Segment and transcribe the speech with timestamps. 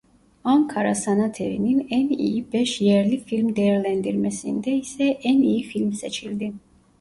[0.43, 6.53] Ankara Sanatevi'nin "En İyi beş Yerli Film" değerlendirmesinde ise "En İyi Film" seçildi.